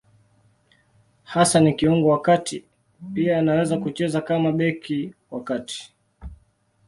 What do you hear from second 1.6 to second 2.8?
kiungo wa kati;